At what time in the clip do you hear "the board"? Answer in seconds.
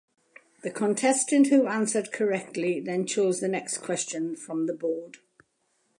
4.65-5.17